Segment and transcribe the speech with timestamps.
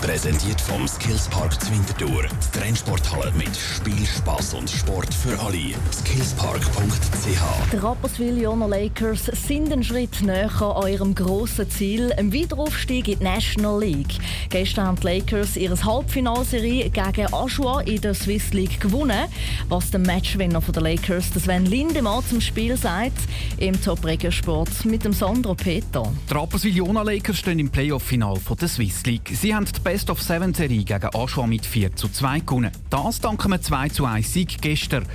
[0.00, 2.22] Präsentiert vom Skillspark Zwintertour.
[2.22, 5.74] Die Trennsporthalle mit Spiel, Spass und Sport für alle.
[5.92, 7.72] Skillspark.ch.
[7.72, 13.18] Die Rapperswil Jona Lakers sind einen Schritt näher an eurem grossen Ziel, einem Wiederaufstieg in
[13.18, 14.18] die National League.
[14.50, 19.26] Gestern haben die Lakers ihre Halbfinalserie gegen Aschua in der Swiss League gewonnen.
[19.68, 23.18] Was der Matchwinner der Lakers, Sven Lindemann, zum Spiel sagt,
[23.58, 26.12] im Top Regiosport mit dem Sandro Peter.
[26.30, 29.30] Die Rapperswil Jona Lakers stehen im Playoff-Final der Swiss League.
[29.34, 32.70] Sie haben die Best of Seven Serie gegen Aschua mit 4 zu 2 gewonnen.
[32.90, 35.06] Das danken wir 2 zu 1 Sieg gestern.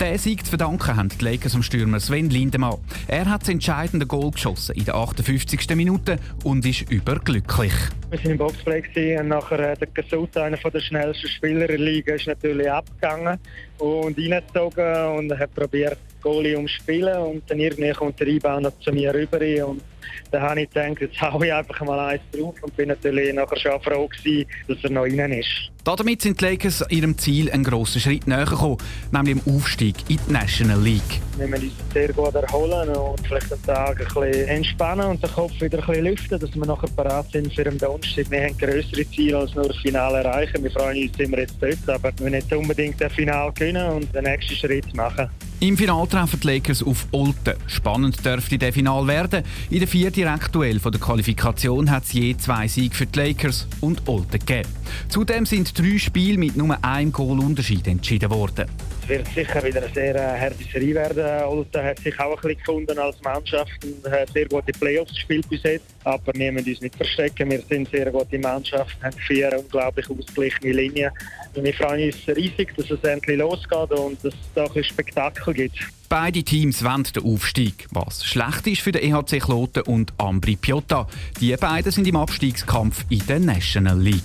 [0.00, 2.78] Der Sieg zu verdanken haben die Lakers am Stürmer Sven Lindemann.
[3.08, 5.76] Er hat das entscheidende Goal geschossen in der 58.
[5.76, 7.74] Minute und ist überglücklich.
[8.12, 12.26] Wir waren im Boxplay und nachher der Gasut, einer der schnellsten Spieler der Liga, ist
[12.26, 13.38] natürlich abgegangen
[13.78, 19.14] und reingezogen und hat probiert, Goalie umspielen und dann irgendwie kommt der Rebound zu mir
[19.14, 19.82] rüber und
[20.30, 23.56] dann habe ich gedacht, jetzt haue ich einfach mal eins drauf und bin natürlich nachher
[23.56, 25.72] schon froh gewesen, dass er noch rein ist.
[25.84, 28.76] Damit sind die Lakers ihrem Ziel einen grossen Schritt näher gekommen,
[29.10, 31.20] nämlich im Aufstieg in die National League.
[31.36, 35.30] Wir müssen uns sehr gut erholen und vielleicht den Tag ein bisschen entspannen und den
[35.32, 38.30] Kopf wieder ein bisschen lüften, dass wir nachher bereit sind für den Donnerstag.
[38.30, 40.62] Wir haben größere Ziele als nur das Finale erreichen.
[40.62, 43.90] Wir freuen uns, sind wir jetzt dort, aber wir müssen nicht unbedingt das Finale gewinnen
[43.90, 45.28] und den nächsten Schritt machen.
[45.62, 47.54] Im Finale treffen die Lakers auf Olten.
[47.68, 49.44] Spannend dürfte der Final werden.
[49.70, 53.68] In der vierten Aktuell von der Qualifikation hat es je zwei Siege für die Lakers
[53.80, 54.68] und Olten gegeben.
[55.08, 58.66] Zudem sind drei Spiele mit nur einem Goal Unterschied entschieden worden.
[59.02, 61.44] Es wird sicher wieder eine sehr äh, harte Serie werden.
[61.44, 65.48] Olten hat sich auch ein bisschen gefunden als Mannschaft und hat sehr gute Playoffs gespielt
[65.48, 65.86] bis jetzt.
[66.04, 67.50] Aber wir müssen uns nicht verstecken.
[67.50, 71.10] Wir sind eine sehr gute Mannschaft, haben vier unglaublich ausgeglichene Linien.
[71.54, 75.52] Und wir freuen uns riesig, dass es endlich losgeht und dass es da ein Spektakel
[75.52, 75.78] gibt.
[76.12, 81.06] Beide Teams wollen den Aufstieg, was schlecht ist für den EHC Kloten und Ambri Piotta.
[81.40, 84.20] Die beiden sind im Abstiegskampf in der National League.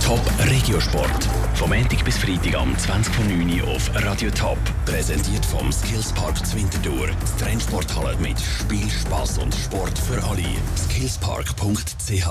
[0.00, 1.28] Top Regiosport.
[1.54, 4.58] Vom Montag bis Freitag am 20.09 Uhr auf Radio Top.
[4.84, 7.08] Präsentiert vom Skillspark Zwintertour.
[7.08, 10.44] Die Trennsporthalle mit Spiel, Spass und Sport für alle.
[10.76, 12.28] Skillspark.ch